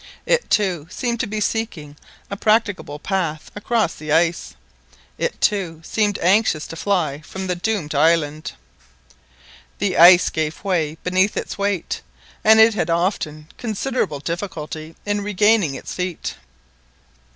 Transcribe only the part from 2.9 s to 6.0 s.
path across the ice—it, too,